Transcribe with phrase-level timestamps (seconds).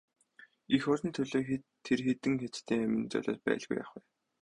[0.75, 4.01] Эх орны төлөө тэр хэдэн хятадын амин золиос байлгүй яах вэ?